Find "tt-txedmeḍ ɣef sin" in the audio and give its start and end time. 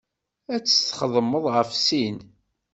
0.63-2.17